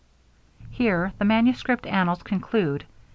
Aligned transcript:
Here 0.71 1.13
the 1.19 1.25
manuscript 1.25 1.85
annals 1.85 2.23
conclude. 2.23 2.85